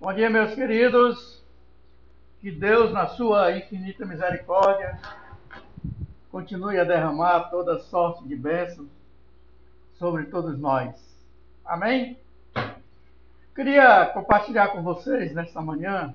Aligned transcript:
Bom 0.00 0.14
dia, 0.14 0.30
meus 0.30 0.54
queridos. 0.54 1.42
Que 2.40 2.52
Deus, 2.52 2.92
na 2.92 3.08
sua 3.08 3.58
infinita 3.58 4.06
misericórdia, 4.06 4.96
continue 6.30 6.78
a 6.78 6.84
derramar 6.84 7.50
toda 7.50 7.80
sorte 7.80 8.22
de 8.28 8.36
bênçãos 8.36 8.88
sobre 9.94 10.26
todos 10.26 10.56
nós. 10.56 10.94
Amém? 11.64 12.16
Queria 13.56 14.06
compartilhar 14.06 14.68
com 14.68 14.84
vocês 14.84 15.34
nesta 15.34 15.60
manhã 15.60 16.14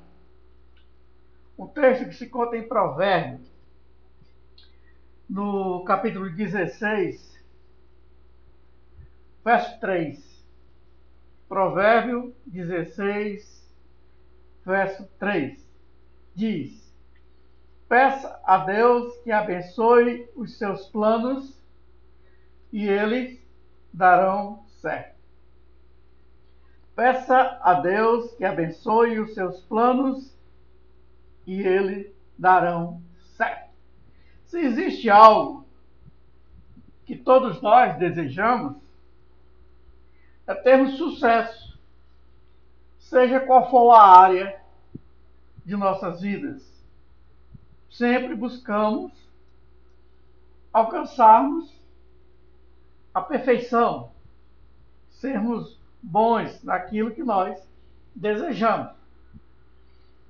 um 1.59 1.67
texto 1.67 2.05
que 2.05 2.15
se 2.15 2.27
conta 2.27 2.55
em 2.55 2.65
Provérbios, 2.65 3.45
no 5.29 5.83
capítulo 5.83 6.29
16, 6.29 7.37
verso 9.43 9.77
3. 9.81 10.45
Provérbio 11.49 12.33
16, 12.45 13.62
verso 14.65 15.07
3. 15.19 15.63
Diz: 16.35 16.93
Peça 17.87 18.39
a 18.43 18.57
Deus 18.59 19.15
que 19.17 19.31
abençoe 19.31 20.27
os 20.35 20.57
seus 20.57 20.87
planos 20.87 21.61
e 22.71 22.87
eles 22.87 23.39
darão 23.93 24.65
certo. 24.81 25.13
Peça 26.95 27.59
a 27.61 27.75
Deus 27.75 28.31
que 28.33 28.45
abençoe 28.45 29.19
os 29.19 29.33
seus 29.33 29.61
planos 29.61 30.35
e 31.45 31.61
eles 31.61 32.11
darão 32.37 33.01
certo. 33.35 33.69
Se 34.45 34.59
existe 34.59 35.09
algo 35.09 35.65
que 37.05 37.15
todos 37.15 37.61
nós 37.61 37.97
desejamos, 37.97 38.77
é 40.45 40.53
termos 40.53 40.97
sucesso, 40.97 41.72
seja 43.03 43.39
qual 43.39 43.69
for 43.69 43.91
a 43.91 44.01
área 44.01 44.59
de 45.65 45.75
nossas 45.75 46.21
vidas. 46.21 46.63
Sempre 47.89 48.35
buscamos 48.35 49.11
alcançarmos 50.71 51.71
a 53.13 53.21
perfeição, 53.21 54.11
sermos 55.11 55.79
bons 56.01 56.63
naquilo 56.63 57.11
que 57.11 57.23
nós 57.23 57.61
desejamos. 58.15 58.91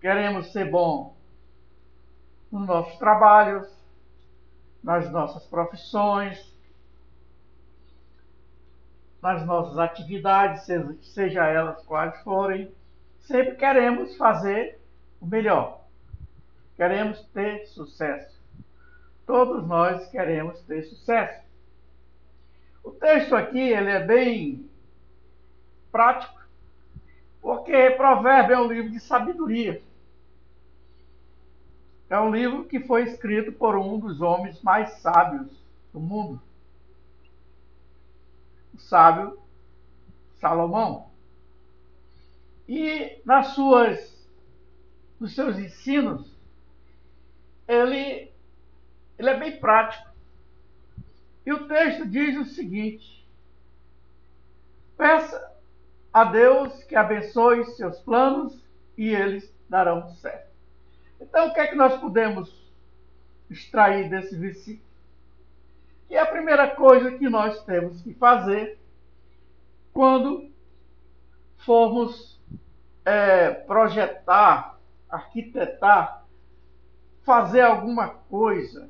Queremos 0.01 0.51
ser 0.51 0.69
bom 0.69 1.15
nos 2.51 2.67
nossos 2.67 2.97
trabalhos, 2.97 3.67
nas 4.83 5.09
nossas 5.09 5.45
profissões, 5.45 6.52
nas 9.23 9.45
nossas 9.45 9.79
atividades, 9.79 10.67
seja, 11.01 11.47
elas 11.47 11.81
quais 11.85 12.21
forem, 12.23 12.69
sempre 13.21 13.55
queremos 13.55 14.17
fazer 14.17 14.77
o 15.21 15.25
melhor. 15.25 15.85
Queremos 16.75 17.21
ter 17.33 17.65
sucesso. 17.67 18.37
Todos 19.25 19.65
nós 19.65 20.09
queremos 20.09 20.59
ter 20.63 20.83
sucesso. 20.83 21.41
O 22.83 22.91
texto 22.91 23.33
aqui 23.33 23.61
ele 23.61 23.91
é 23.91 24.03
bem 24.03 24.69
prático, 25.89 26.37
porque 27.41 27.91
Provérbio 27.91 28.55
é 28.55 28.59
um 28.59 28.67
livro 28.67 28.91
de 28.91 28.99
sabedoria. 28.99 29.81
É 32.09 32.19
um 32.19 32.29
livro 32.29 32.65
que 32.65 32.81
foi 32.81 33.03
escrito 33.03 33.53
por 33.53 33.77
um 33.77 33.97
dos 33.97 34.19
homens 34.19 34.61
mais 34.61 34.91
sábios 34.95 35.49
do 35.93 36.01
mundo 36.01 36.41
o 38.73 38.77
sábio 38.77 39.39
Salomão. 40.39 41.09
E 42.67 43.21
nas 43.25 43.47
suas, 43.47 44.27
nos 45.19 45.35
seus 45.35 45.57
ensinos, 45.57 46.33
ele, 47.67 48.31
ele 49.17 49.29
é 49.29 49.37
bem 49.37 49.59
prático. 49.59 50.09
E 51.45 51.51
o 51.51 51.67
texto 51.67 52.07
diz 52.07 52.37
o 52.37 52.45
seguinte: 52.45 53.27
Peça 54.97 55.51
a 56.13 56.23
Deus 56.23 56.83
que 56.83 56.95
abençoe 56.95 57.65
seus 57.65 57.99
planos 57.99 58.63
e 58.97 59.09
eles 59.09 59.53
darão 59.67 60.07
certo. 60.15 60.53
Então, 61.19 61.47
o 61.47 61.53
que 61.53 61.59
é 61.59 61.67
que 61.67 61.75
nós 61.75 61.99
podemos 61.99 62.53
extrair 63.49 64.09
desse 64.09 64.35
versículo? 64.35 64.92
E 66.09 66.17
a 66.17 66.25
primeira 66.25 66.75
coisa 66.75 67.11
que 67.11 67.29
nós 67.29 67.63
temos 67.63 68.01
que 68.01 68.13
fazer 68.13 68.79
quando 69.91 70.49
formos 71.57 72.39
é, 73.05 73.49
projetar, 73.51 74.77
arquitetar, 75.09 76.25
fazer 77.23 77.61
alguma 77.61 78.09
coisa 78.09 78.89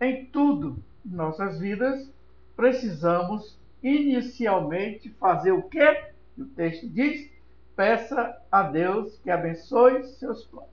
em 0.00 0.26
tudo 0.26 0.82
em 1.04 1.10
nossas 1.10 1.58
vidas, 1.58 2.08
precisamos 2.56 3.58
inicialmente 3.82 5.10
fazer 5.10 5.52
o 5.52 5.62
que? 5.62 6.08
O 6.36 6.44
texto 6.44 6.88
diz: 6.88 7.30
peça 7.74 8.40
a 8.50 8.62
Deus 8.62 9.16
que 9.18 9.30
abençoe 9.30 10.04
seus 10.04 10.44
planos. 10.44 10.68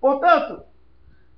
Portanto, 0.00 0.64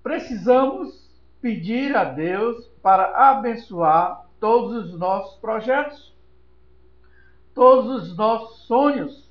precisamos 0.02 1.11
pedir 1.42 1.94
a 1.96 2.04
Deus 2.04 2.68
para 2.80 3.30
abençoar 3.30 4.24
todos 4.38 4.86
os 4.86 4.98
nossos 4.98 5.38
projetos, 5.40 6.14
todos 7.52 8.10
os 8.10 8.16
nossos 8.16 8.60
sonhos. 8.66 9.30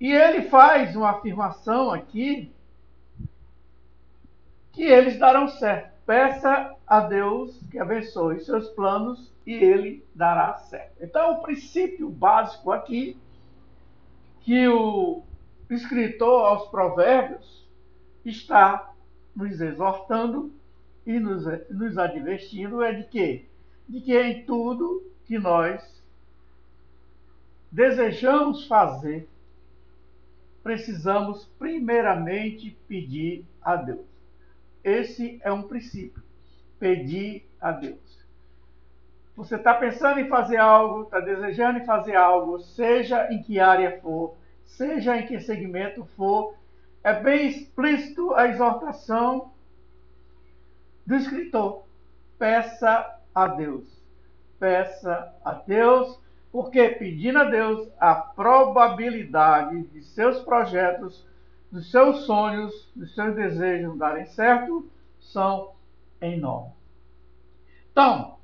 E 0.00 0.12
ele 0.12 0.42
faz 0.42 0.94
uma 0.96 1.10
afirmação 1.10 1.92
aqui 1.92 2.52
que 4.72 4.82
eles 4.82 5.18
darão 5.18 5.48
certo. 5.48 5.96
Peça 6.04 6.74
a 6.86 7.00
Deus 7.00 7.58
que 7.70 7.78
abençoe 7.78 8.40
seus 8.40 8.68
planos 8.70 9.32
e 9.46 9.54
ele 9.54 10.04
dará 10.14 10.54
certo. 10.54 11.02
Então, 11.02 11.32
o 11.32 11.42
princípio 11.42 12.10
básico 12.10 12.70
aqui 12.72 13.16
que 14.40 14.68
o 14.68 15.22
escritor 15.70 16.46
aos 16.46 16.68
Provérbios 16.68 17.66
está 18.24 18.92
nos 19.36 19.60
exortando 19.60 20.50
e 21.06 21.20
nos, 21.20 21.44
nos 21.70 21.98
advertindo 21.98 22.82
é 22.82 22.92
de 22.94 23.04
que? 23.04 23.44
De 23.86 24.00
que 24.00 24.18
em 24.18 24.44
tudo 24.44 25.04
que 25.26 25.38
nós 25.38 26.02
desejamos 27.70 28.66
fazer, 28.66 29.28
precisamos 30.62 31.44
primeiramente 31.58 32.76
pedir 32.88 33.44
a 33.62 33.76
Deus. 33.76 34.06
Esse 34.82 35.38
é 35.42 35.52
um 35.52 35.62
princípio. 35.62 36.22
Pedir 36.78 37.44
a 37.60 37.72
Deus. 37.72 38.24
Você 39.36 39.56
está 39.56 39.74
pensando 39.74 40.18
em 40.18 40.28
fazer 40.28 40.56
algo, 40.56 41.02
está 41.02 41.20
desejando 41.20 41.78
em 41.78 41.84
fazer 41.84 42.16
algo, 42.16 42.58
seja 42.58 43.30
em 43.30 43.42
que 43.42 43.60
área 43.60 44.00
for, 44.00 44.34
seja 44.64 45.18
em 45.18 45.26
que 45.26 45.38
segmento 45.40 46.06
for, 46.16 46.54
é 47.06 47.12
bem 47.12 47.46
explícito 47.46 48.34
a 48.34 48.48
exortação 48.48 49.52
do 51.06 51.14
escritor. 51.14 51.84
Peça 52.36 53.20
a 53.32 53.46
Deus. 53.46 53.84
Peça 54.58 55.32
a 55.44 55.52
Deus, 55.52 56.18
porque 56.50 56.88
pedindo 56.88 57.38
a 57.38 57.44
Deus 57.44 57.88
a 58.00 58.12
probabilidade 58.12 59.84
de 59.84 60.02
seus 60.02 60.40
projetos, 60.40 61.24
dos 61.70 61.92
seus 61.92 62.26
sonhos, 62.26 62.90
dos 62.96 63.14
seus 63.14 63.36
desejos 63.36 63.96
darem 63.96 64.26
certo, 64.26 64.90
são 65.20 65.74
enormes. 66.20 66.74
Então, 67.92 68.36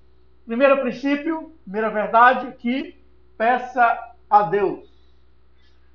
primeiro 0.46 0.80
princípio, 0.82 1.52
primeira 1.64 1.90
verdade, 1.90 2.52
que 2.58 2.96
peça 3.36 4.14
a 4.30 4.44
Deus. 4.44 4.88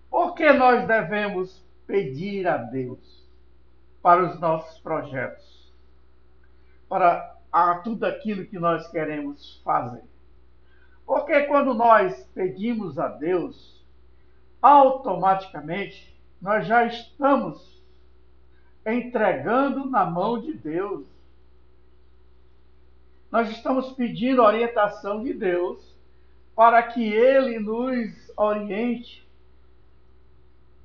Por 0.09 0.35
que 0.35 0.51
nós 0.51 0.85
devemos 0.85 1.65
pedir 1.87 2.45
a 2.47 2.57
Deus 2.57 3.25
para 4.01 4.23
os 4.23 4.39
nossos 4.39 4.77
projetos, 4.79 5.73
para 6.87 7.35
a 7.51 7.75
tudo 7.79 8.05
aquilo 8.05 8.45
que 8.45 8.59
nós 8.59 8.87
queremos 8.89 9.61
fazer. 9.63 10.03
Porque 11.05 11.43
quando 11.43 11.73
nós 11.73 12.21
pedimos 12.35 12.99
a 12.99 13.07
Deus, 13.07 13.81
automaticamente 14.61 16.13
nós 16.41 16.67
já 16.67 16.85
estamos 16.85 17.81
entregando 18.85 19.89
na 19.89 20.05
mão 20.05 20.39
de 20.39 20.53
Deus. 20.53 21.05
Nós 23.31 23.49
estamos 23.49 23.91
pedindo 23.93 24.41
a 24.41 24.47
orientação 24.47 25.23
de 25.23 25.33
Deus 25.33 25.95
para 26.55 26.81
que 26.83 27.03
Ele 27.03 27.59
nos 27.59 28.31
oriente 28.37 29.27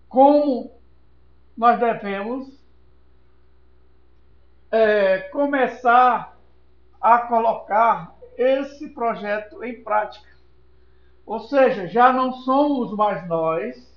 como 0.08 0.70
nós 1.56 1.78
devemos 1.78 2.48
é, 4.70 5.18
começar 5.30 6.36
a 7.00 7.18
colocar 7.18 8.16
esse 8.36 8.88
projeto 8.90 9.62
em 9.62 9.82
prática. 9.82 10.30
Ou 11.26 11.40
seja, 11.40 11.86
já 11.86 12.12
não 12.12 12.32
somos 12.32 12.94
mais 12.96 13.26
nós 13.28 13.92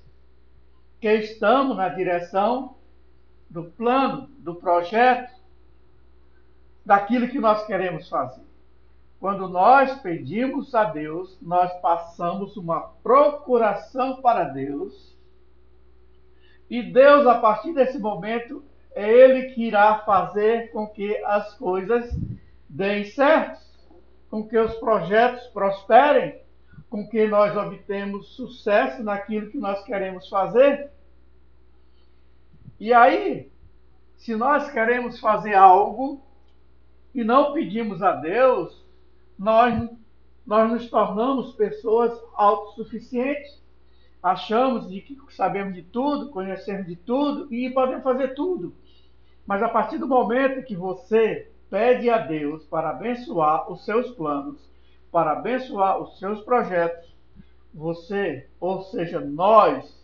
que 0.99 1.11
estamos 1.11 1.77
na 1.77 1.89
direção 1.89 2.75
do 3.49 3.65
plano, 3.65 4.27
do 4.39 4.55
projeto, 4.55 5.33
daquilo 6.85 7.27
que 7.27 7.39
nós 7.39 7.65
queremos 7.65 8.07
fazer. 8.09 8.43
Quando 9.19 9.47
nós 9.47 9.99
pedimos 10.01 10.75
a 10.75 10.83
Deus, 10.83 11.37
nós 11.41 11.71
passamos 11.81 12.57
uma 12.57 12.81
procuração 13.01 14.21
para 14.21 14.43
Deus. 14.43 15.14
E 16.69 16.81
Deus, 16.81 17.27
a 17.27 17.35
partir 17.35 17.73
desse 17.73 17.99
momento, 17.99 18.63
é 18.93 19.11
Ele 19.11 19.53
que 19.53 19.65
irá 19.65 19.99
fazer 19.99 20.71
com 20.71 20.87
que 20.87 21.15
as 21.25 21.53
coisas 21.55 22.09
deem 22.67 23.05
certo, 23.05 23.61
com 24.29 24.47
que 24.47 24.57
os 24.57 24.73
projetos 24.75 25.45
prosperem, 25.47 26.39
com 26.89 27.07
que 27.07 27.27
nós 27.27 27.55
obtemos 27.55 28.35
sucesso 28.35 29.03
naquilo 29.03 29.49
que 29.51 29.57
nós 29.57 29.83
queremos 29.83 30.29
fazer. 30.29 30.91
E 32.79 32.93
aí, 32.93 33.51
se 34.17 34.35
nós 34.35 34.71
queremos 34.71 35.19
fazer 35.19 35.53
algo 35.53 36.21
e 37.13 37.23
não 37.23 37.53
pedimos 37.53 38.01
a 38.01 38.13
Deus, 38.13 38.83
nós, 39.37 39.89
nós 40.45 40.71
nos 40.71 40.89
tornamos 40.89 41.53
pessoas 41.53 42.17
autossuficientes. 42.33 43.61
Achamos 44.25 44.89
de 44.89 45.01
que 45.01 45.15
sabemos 45.35 45.75
de 45.75 45.83
tudo, 45.83 46.31
conhecemos 46.31 46.87
de 46.87 46.95
tudo 46.95 47.47
e 47.53 47.69
podemos 47.69 48.03
fazer 48.03 48.29
tudo. 48.29 48.73
Mas 49.45 49.61
a 49.61 49.69
partir 49.69 49.99
do 49.99 50.07
momento 50.07 50.65
que 50.65 50.75
você 50.75 51.51
pede 51.69 52.09
a 52.09 52.17
Deus 52.17 52.63
para 52.65 52.89
abençoar 52.89 53.71
os 53.71 53.85
seus 53.85 54.09
planos, 54.15 54.59
para 55.11 55.33
abençoar 55.33 56.01
os 56.01 56.17
seus 56.17 56.41
projetos, 56.41 57.15
você, 57.71 58.49
ou 58.59 58.81
seja, 58.85 59.19
nós, 59.19 59.95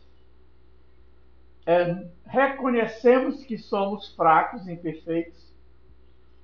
é, 1.66 2.06
reconhecemos 2.24 3.44
que 3.44 3.58
somos 3.58 4.14
fracos, 4.14 4.68
imperfeitos, 4.68 5.52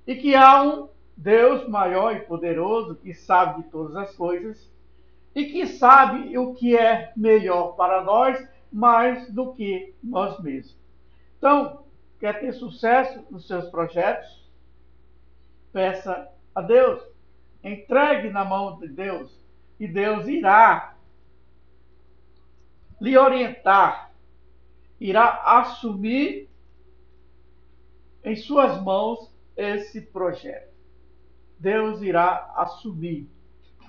e 0.04 0.16
que 0.16 0.34
há 0.34 0.64
um 0.64 0.88
Deus 1.16 1.68
maior 1.68 2.16
e 2.16 2.22
poderoso 2.22 2.96
que 2.96 3.14
sabe 3.14 3.62
de 3.62 3.70
todas 3.70 3.94
as 3.94 4.16
coisas 4.16 4.68
e 5.34 5.44
que 5.46 5.66
sabe 5.66 6.36
o 6.36 6.54
que 6.54 6.76
é 6.76 7.12
melhor 7.16 7.76
para 7.76 8.02
nós 8.02 8.46
mais 8.72 9.30
do 9.32 9.52
que 9.54 9.94
nós 10.02 10.40
mesmos. 10.40 10.76
Então, 11.38 11.84
quer 12.18 12.40
ter 12.40 12.52
sucesso 12.52 13.24
nos 13.30 13.46
seus 13.46 13.68
projetos? 13.70 14.48
Peça 15.72 16.28
a 16.54 16.60
Deus. 16.60 17.02
Entregue 17.62 18.30
na 18.30 18.44
mão 18.44 18.78
de 18.78 18.88
Deus 18.88 19.38
e 19.78 19.86
Deus 19.86 20.26
irá 20.26 20.96
lhe 23.00 23.16
orientar, 23.16 24.12
irá 25.00 25.42
assumir 25.44 26.48
em 28.24 28.34
suas 28.34 28.82
mãos 28.82 29.32
esse 29.56 30.00
projeto. 30.00 30.74
Deus 31.58 32.02
irá 32.02 32.52
assumir 32.56 33.28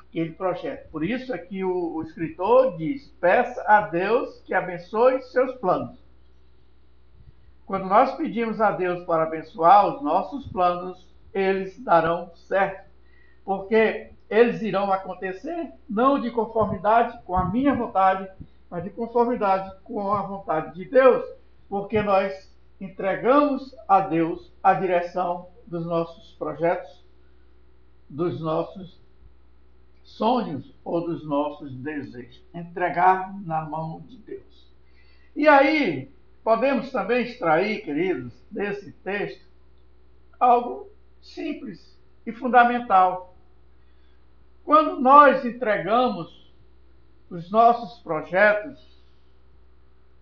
aquele 0.09 0.31
projeto. 0.31 0.89
Por 0.89 1.03
isso 1.03 1.33
é 1.33 1.37
que 1.37 1.63
o, 1.63 1.95
o 1.95 2.03
escritor 2.03 2.77
diz: 2.77 3.07
peça 3.21 3.63
a 3.67 3.81
Deus 3.81 4.41
que 4.41 4.53
abençoe 4.53 5.21
seus 5.23 5.55
planos. 5.55 5.97
Quando 7.65 7.85
nós 7.85 8.15
pedimos 8.15 8.59
a 8.59 8.71
Deus 8.71 9.05
para 9.05 9.23
abençoar 9.23 9.87
os 9.95 10.01
nossos 10.01 10.47
planos, 10.47 11.07
eles 11.31 11.79
darão 11.83 12.31
certo. 12.35 12.89
Porque 13.45 14.11
eles 14.29 14.61
irão 14.61 14.91
acontecer 14.91 15.71
não 15.87 16.19
de 16.19 16.31
conformidade 16.31 17.21
com 17.23 17.35
a 17.35 17.45
minha 17.45 17.75
vontade, 17.75 18.27
mas 18.69 18.83
de 18.83 18.89
conformidade 18.89 19.71
com 19.83 20.11
a 20.11 20.23
vontade 20.23 20.73
de 20.73 20.85
Deus. 20.85 21.23
Porque 21.67 22.01
nós 22.01 22.51
entregamos 22.81 23.75
a 23.87 24.01
Deus 24.01 24.51
a 24.63 24.73
direção 24.73 25.47
dos 25.67 25.85
nossos 25.85 26.31
projetos, 26.39 27.05
dos 28.09 28.41
nossos 28.41 28.98
sonhos 30.09 30.73
ou 30.83 31.01
dos 31.05 31.25
nossos 31.25 31.73
desejos. 31.75 32.41
Entregar 32.53 33.33
na 33.45 33.61
mão 33.63 34.01
de 34.01 34.17
Deus. 34.17 34.67
E 35.35 35.47
aí, 35.47 36.11
podemos 36.43 36.91
também 36.91 37.23
extrair, 37.25 37.83
queridos, 37.83 38.33
desse 38.49 38.91
texto, 38.91 39.45
algo 40.39 40.89
simples 41.21 41.97
e 42.25 42.31
fundamental. 42.31 43.35
Quando 44.63 44.99
nós 44.99 45.45
entregamos 45.45 46.51
os 47.29 47.49
nossos 47.51 47.99
projetos, 48.01 48.79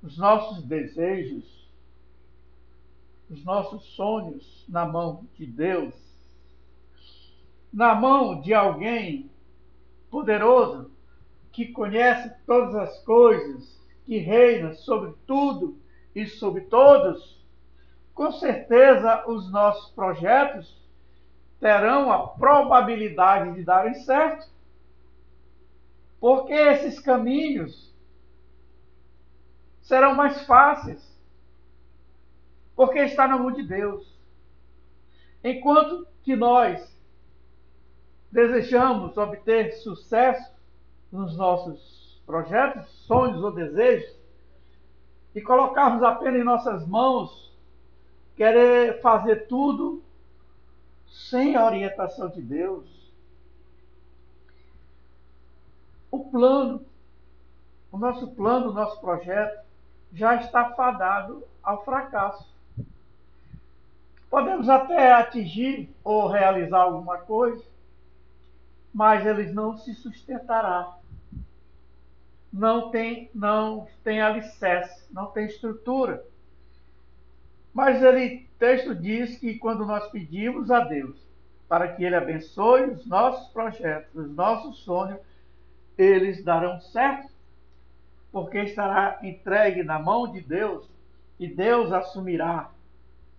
os 0.03 0.17
nossos 0.17 0.63
desejos, 0.63 1.67
os 3.29 3.43
nossos 3.43 3.83
sonhos 3.95 4.65
na 4.67 4.85
mão 4.85 5.25
de 5.37 5.45
Deus, 5.45 5.93
na 7.73 7.93
mão 7.93 8.39
de 8.41 8.53
alguém 8.53 9.29
poderoso 10.09 10.91
que 11.51 11.67
conhece 11.67 12.33
todas 12.45 12.75
as 12.75 12.99
coisas, 13.03 13.79
que 14.05 14.17
reina 14.17 14.73
sobre 14.73 15.13
tudo 15.25 15.77
e 16.15 16.25
sobre 16.27 16.61
todos, 16.61 17.43
com 18.13 18.31
certeza 18.31 19.27
os 19.27 19.51
nossos 19.51 19.91
projetos 19.91 20.75
terão 21.59 22.11
a 22.11 22.27
probabilidade 22.27 23.53
de 23.55 23.63
darem 23.63 23.93
certo. 23.95 24.47
Porque 26.19 26.53
esses 26.53 26.99
caminhos 26.99 27.93
serão 29.81 30.15
mais 30.15 30.45
fáceis 30.45 31.17
porque 32.77 32.99
está 32.99 33.27
na 33.27 33.39
mão 33.39 33.51
de 33.51 33.63
Deus. 33.63 34.15
Enquanto 35.43 36.07
que 36.21 36.35
nós 36.35 36.96
desejamos 38.31 39.17
obter 39.17 39.73
sucesso 39.73 40.51
nos 41.11 41.35
nossos 41.37 42.21
projetos, 42.25 42.89
sonhos 43.05 43.43
ou 43.43 43.51
desejos, 43.51 44.15
e 45.33 45.41
colocarmos 45.41 46.03
apenas 46.03 46.41
em 46.41 46.43
nossas 46.43 46.85
mãos, 46.87 47.53
querer 48.35 49.01
fazer 49.01 49.47
tudo 49.47 50.03
sem 51.07 51.55
a 51.55 51.65
orientação 51.65 52.29
de 52.29 52.41
Deus, 52.41 52.85
o 56.11 56.25
plano, 56.25 56.85
o 57.91 57.97
nosso 57.97 58.27
plano, 58.31 58.69
o 58.69 58.73
nosso 58.73 58.99
projeto 58.99 59.65
já 60.13 60.35
está 60.35 60.71
fadado 60.71 61.43
ao 61.61 61.83
fracasso. 61.83 62.47
Podemos 64.29 64.67
até 64.67 65.11
atingir 65.11 65.89
ou 66.03 66.27
realizar 66.27 66.81
alguma 66.81 67.17
coisa, 67.19 67.63
mas 68.97 69.27
eles 69.27 69.53
não 69.53 69.77
se 69.77 69.93
sustentará. 69.93 70.97
Não 72.51 72.89
tem, 72.89 73.29
não 73.31 73.87
tem 74.03 74.19
alicerce, 74.19 75.05
não 75.11 75.27
tem 75.27 75.45
estrutura. 75.45 76.25
Mas 77.71 78.01
ele, 78.01 78.49
texto 78.57 78.95
diz 78.95 79.37
que 79.37 79.59
quando 79.59 79.85
nós 79.85 80.09
pedimos 80.09 80.71
a 80.71 80.79
Deus 80.79 81.15
para 81.69 81.93
que 81.93 82.03
Ele 82.03 82.15
abençoe 82.15 82.85
os 82.85 83.05
nossos 83.05 83.47
projetos, 83.53 84.15
os 84.15 84.31
nossos 84.31 84.79
sonhos, 84.79 85.19
eles 85.95 86.43
darão 86.43 86.81
certo, 86.81 87.29
porque 88.31 88.57
estará 88.63 89.19
entregue 89.21 89.83
na 89.83 89.99
mão 89.99 90.31
de 90.31 90.41
Deus 90.41 90.89
e 91.39 91.47
Deus 91.47 91.91
assumirá 91.93 92.71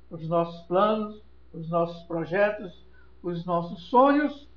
os 0.09 0.29
nossos 0.29 0.65
planos, 0.69 1.21
os 1.53 1.69
nossos 1.69 2.01
projetos, 2.05 2.87
os 3.25 3.45
nossos 3.45 3.83
sonhos, 3.89 4.48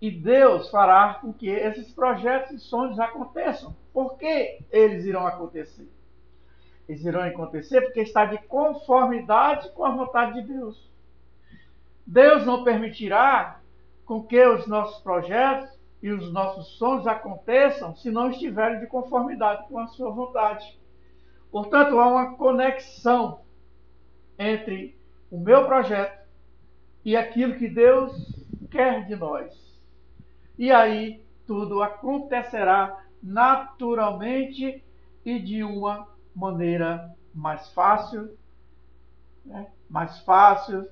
e 0.00 0.10
Deus 0.10 0.70
fará 0.70 1.14
com 1.14 1.32
que 1.32 1.48
esses 1.48 1.92
projetos 1.92 2.52
e 2.52 2.58
sonhos 2.58 2.98
aconteçam. 2.98 3.74
Por 3.92 4.16
que 4.18 4.58
eles 4.70 5.04
irão 5.04 5.26
acontecer? 5.26 5.88
Eles 6.88 7.04
irão 7.04 7.22
acontecer 7.22 7.80
porque 7.80 8.00
está 8.00 8.26
de 8.26 8.38
conformidade 8.46 9.70
com 9.70 9.84
a 9.84 9.90
vontade 9.90 10.40
de 10.40 10.52
Deus. 10.52 10.90
Deus 12.06 12.44
não 12.46 12.62
permitirá 12.62 13.60
com 14.04 14.22
que 14.22 14.40
os 14.46 14.66
nossos 14.66 15.02
projetos 15.02 15.76
e 16.02 16.10
os 16.10 16.32
nossos 16.32 16.76
sonhos 16.78 17.06
aconteçam 17.06 17.96
se 17.96 18.10
não 18.10 18.30
estiverem 18.30 18.78
de 18.78 18.86
conformidade 18.86 19.66
com 19.66 19.78
a 19.78 19.88
sua 19.88 20.10
vontade. 20.10 20.78
Portanto, 21.50 21.98
há 21.98 22.06
uma 22.06 22.36
conexão 22.36 23.40
entre 24.38 24.96
o 25.30 25.38
meu 25.38 25.66
projeto 25.66 26.24
e 27.04 27.16
aquilo 27.16 27.56
que 27.56 27.66
Deus 27.66 28.12
quer 28.70 29.06
de 29.06 29.16
nós. 29.16 29.65
E 30.58 30.72
aí 30.72 31.22
tudo 31.46 31.82
acontecerá 31.82 33.04
naturalmente 33.22 34.82
e 35.24 35.38
de 35.38 35.62
uma 35.62 36.08
maneira 36.34 37.14
mais 37.34 37.68
fácil, 37.72 38.36
né? 39.44 39.70
mais 39.88 40.18
fácil, 40.20 40.88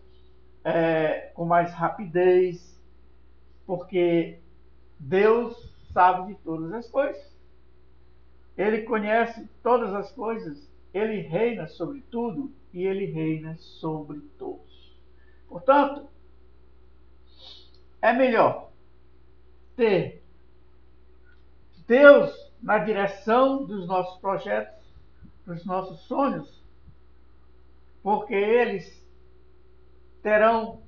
é, 0.62 1.32
com 1.34 1.44
mais 1.44 1.72
rapidez, 1.72 2.80
porque 3.66 4.38
Deus 4.98 5.74
sabe 5.92 6.34
de 6.34 6.40
todas 6.40 6.72
as 6.72 6.90
coisas. 6.90 7.34
Ele 8.56 8.82
conhece 8.82 9.48
todas 9.62 9.92
as 9.94 10.12
coisas, 10.12 10.68
ele 10.92 11.20
reina 11.20 11.66
sobre 11.66 12.02
tudo 12.10 12.52
e 12.72 12.84
ele 12.84 13.06
reina 13.06 13.56
sobre 13.58 14.20
todos. 14.38 14.94
Portanto, 15.48 16.08
é 18.00 18.12
melhor 18.12 18.73
ter 19.76 20.22
Deus 21.86 22.52
na 22.62 22.78
direção 22.78 23.64
dos 23.64 23.86
nossos 23.86 24.18
projetos, 24.20 24.82
dos 25.46 25.64
nossos 25.64 26.00
sonhos, 26.00 26.62
porque 28.02 28.34
eles 28.34 29.04
terão 30.22 30.82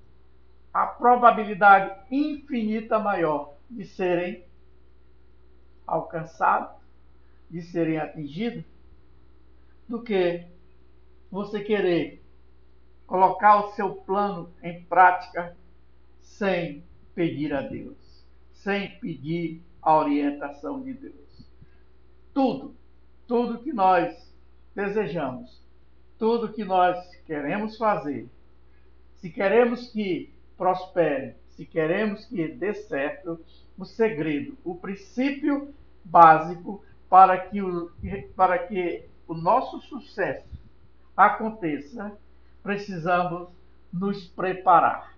a 0.73 0.87
probabilidade 0.87 1.95
infinita 2.11 2.99
maior 2.99 3.55
de 3.69 3.85
serem 3.85 4.45
alcançados, 5.87 6.77
de 7.51 7.63
serem 7.63 7.99
atingidos, 7.99 8.65
do 9.89 10.03
que 10.03 10.47
você 11.31 11.61
querer 11.61 12.23
colocar 13.07 13.65
o 13.65 13.73
seu 13.73 13.95
plano 13.95 14.53
em 14.63 14.83
prática 14.85 15.57
sem 16.21 16.85
pedir 17.15 17.55
a 17.55 17.63
Deus, 17.63 17.97
sem 18.63 18.99
pedir 18.99 19.63
a 19.81 19.97
orientação 19.97 20.83
de 20.83 20.93
Deus. 20.95 21.47
Tudo, 22.35 22.75
tudo 23.27 23.59
que 23.59 23.73
nós 23.73 24.33
desejamos, 24.75 25.63
tudo 26.19 26.53
que 26.53 26.65
nós 26.65 27.15
queremos 27.27 27.77
fazer, 27.77 28.29
se 29.17 29.31
queremos 29.31 29.89
que 29.89 30.33
prospere, 30.57 31.35
se 31.51 31.65
queremos 31.65 32.25
que 32.27 32.49
dê 32.49 32.75
certo, 32.75 33.41
o 33.79 33.85
segredo, 33.85 34.57
o 34.65 34.75
princípio 34.75 35.75
básico 36.05 36.83
para 37.09 37.39
que 37.39 37.63
o, 37.63 37.91
para 38.35 38.59
que 38.59 39.05
o 39.27 39.35
nosso 39.35 39.81
sucesso 39.81 40.49
aconteça, 41.17 42.17
precisamos 42.63 43.49
nos 43.93 44.27
preparar. 44.27 45.15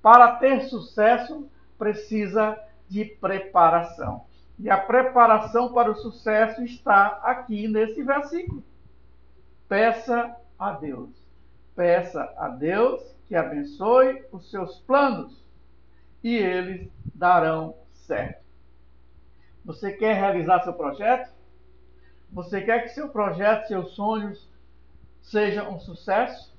Para 0.00 0.36
ter 0.36 0.62
sucesso, 0.62 1.48
precisa 1.78 2.58
de 2.92 3.06
preparação. 3.06 4.26
E 4.58 4.68
a 4.68 4.76
preparação 4.76 5.72
para 5.72 5.90
o 5.90 5.96
sucesso 5.96 6.62
está 6.62 7.20
aqui 7.22 7.66
nesse 7.66 8.02
versículo. 8.02 8.62
Peça 9.66 10.36
a 10.58 10.72
Deus. 10.72 11.08
Peça 11.74 12.34
a 12.36 12.48
Deus 12.48 13.02
que 13.26 13.34
abençoe 13.34 14.22
os 14.30 14.50
seus 14.50 14.78
planos 14.80 15.42
e 16.22 16.36
eles 16.36 16.86
darão 17.14 17.74
certo. 17.94 18.44
Você 19.64 19.92
quer 19.92 20.12
realizar 20.14 20.62
seu 20.62 20.74
projeto? 20.74 21.32
Você 22.30 22.60
quer 22.60 22.82
que 22.82 22.88
seu 22.90 23.08
projeto, 23.08 23.68
seus 23.68 23.92
sonhos 23.92 24.46
sejam 25.22 25.74
um 25.74 25.80
sucesso? 25.80 26.54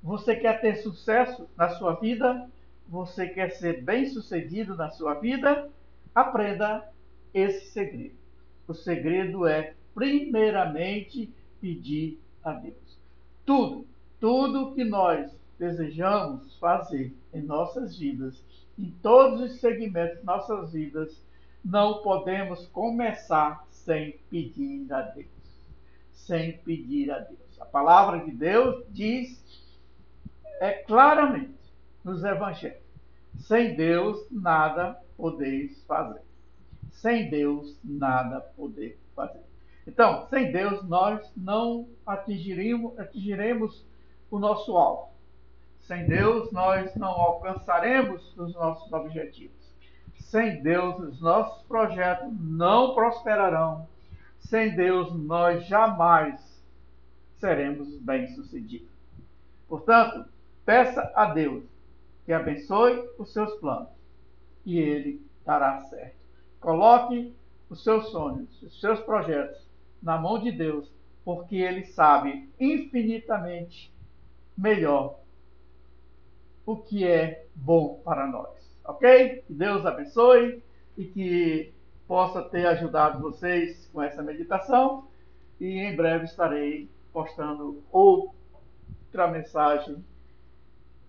Você 0.00 0.36
quer 0.36 0.60
ter 0.60 0.76
sucesso 0.76 1.48
na 1.56 1.70
sua 1.70 1.94
vida? 1.94 2.48
Você 2.88 3.28
quer 3.28 3.50
ser 3.50 3.82
bem-sucedido 3.82 4.76
na 4.76 4.90
sua 4.90 5.14
vida? 5.14 5.70
Aprenda 6.14 6.86
esse 7.32 7.72
segredo. 7.72 8.14
O 8.68 8.74
segredo 8.74 9.46
é, 9.46 9.74
primeiramente, 9.94 11.32
pedir 11.60 12.20
a 12.42 12.52
Deus. 12.52 12.98
Tudo, 13.44 13.86
tudo 14.20 14.74
que 14.74 14.84
nós 14.84 15.30
desejamos 15.58 16.56
fazer 16.58 17.14
em 17.32 17.42
nossas 17.42 17.98
vidas, 17.98 18.42
em 18.78 18.90
todos 19.02 19.40
os 19.40 19.60
segmentos 19.60 20.18
de 20.18 20.24
nossas 20.24 20.72
vidas, 20.72 21.22
não 21.64 22.02
podemos 22.02 22.66
começar 22.66 23.66
sem 23.70 24.18
pedir 24.30 24.92
a 24.92 25.00
Deus. 25.00 25.28
Sem 26.12 26.58
pedir 26.58 27.10
a 27.10 27.18
Deus. 27.18 27.60
A 27.60 27.64
palavra 27.64 28.24
de 28.24 28.30
Deus 28.30 28.84
diz 28.90 29.42
é 30.60 30.72
claramente 30.72 31.63
nos 32.04 32.22
evangelhos: 32.22 32.82
sem 33.38 33.74
Deus 33.74 34.26
nada 34.30 35.00
podeis 35.16 35.82
fazer. 35.84 36.22
Sem 36.92 37.28
Deus 37.28 37.78
nada 37.82 38.40
poder 38.40 38.98
fazer. 39.14 39.42
Então, 39.86 40.26
sem 40.28 40.52
Deus 40.52 40.82
nós 40.84 41.30
não 41.36 41.88
atingiremos, 42.06 42.98
atingiremos 42.98 43.84
o 44.30 44.38
nosso 44.38 44.76
alvo. 44.76 45.12
Sem 45.80 46.06
Deus, 46.06 46.50
nós 46.50 46.94
não 46.94 47.10
alcançaremos 47.10 48.34
os 48.38 48.54
nossos 48.54 48.90
objetivos. 48.90 49.54
Sem 50.14 50.62
Deus, 50.62 50.98
os 50.98 51.20
nossos 51.20 51.62
projetos 51.64 52.32
não 52.40 52.94
prosperarão. 52.94 53.86
Sem 54.38 54.74
Deus, 54.74 55.12
nós 55.14 55.66
jamais 55.66 56.40
seremos 57.36 57.98
bem-sucedidos. 57.98 58.88
Portanto, 59.68 60.24
peça 60.64 61.12
a 61.14 61.26
Deus 61.26 61.73
que 62.24 62.32
abençoe 62.32 63.08
os 63.18 63.32
seus 63.32 63.52
planos 63.60 63.88
e 64.64 64.78
ele 64.78 65.24
dará 65.44 65.82
certo. 65.82 66.24
Coloque 66.60 67.34
os 67.68 67.82
seus 67.82 68.10
sonhos, 68.10 68.62
os 68.62 68.80
seus 68.80 69.00
projetos 69.00 69.68
na 70.02 70.18
mão 70.18 70.38
de 70.38 70.52
Deus, 70.52 70.90
porque 71.24 71.56
ele 71.56 71.84
sabe 71.84 72.48
infinitamente 72.58 73.92
melhor 74.56 75.18
o 76.66 76.76
que 76.76 77.06
é 77.06 77.46
bom 77.54 78.00
para 78.04 78.26
nós. 78.26 78.50
Ok? 78.84 79.42
Que 79.46 79.52
Deus 79.52 79.84
abençoe 79.84 80.62
e 80.96 81.04
que 81.04 81.72
possa 82.06 82.42
ter 82.42 82.66
ajudado 82.66 83.20
vocês 83.20 83.88
com 83.92 84.02
essa 84.02 84.22
meditação. 84.22 85.08
E 85.60 85.78
em 85.78 85.96
breve 85.96 86.24
estarei 86.24 86.88
postando 87.12 87.82
outra 87.90 89.28
mensagem 89.28 90.04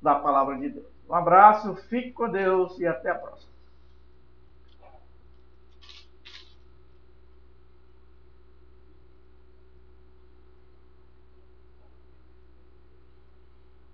da 0.01 0.15
palavra 0.15 0.57
de 0.57 0.69
Deus. 0.69 0.94
Um 1.09 1.15
abraço, 1.15 1.75
fique 1.75 2.11
com 2.11 2.29
Deus 2.29 2.77
e 2.79 2.85
até 2.85 3.11
a 3.11 3.15
próxima. 3.15 3.54